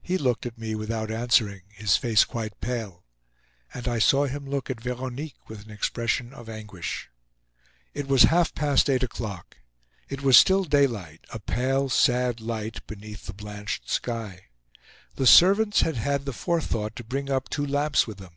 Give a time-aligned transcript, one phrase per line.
[0.00, 3.04] He looked at me without answering, his face quite pale;
[3.74, 7.10] and I saw him look at Veronique with an expression of anguish.
[7.92, 9.58] It was half past eight o'clock.
[10.08, 14.46] It was still daylight—a pale, sad light beneath the blanched sky.
[15.16, 18.36] The servants had had the forethought to bring up two lamps with them.